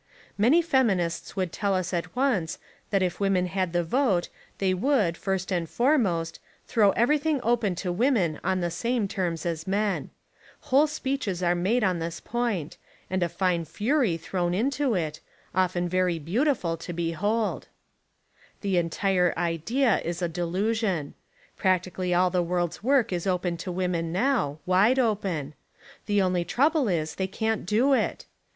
[0.35, 2.57] Many feminists would tell us at once
[2.89, 7.91] that if women had the vote they would, first and foremost, throw everything open to
[7.91, 10.09] women on the same terms as men.
[10.61, 13.65] Whole speeches are 151 Essays and Literary Studies made on this point, and a fine
[13.71, 15.19] fury thrown into it,
[15.53, 17.67] often very beautiful to behold.
[18.61, 21.13] The entire idea Is a delusion.
[21.57, 25.53] Practically all of the world's work is open to women now, wide open.
[26.07, 28.25] The only trouble is that they can't do it.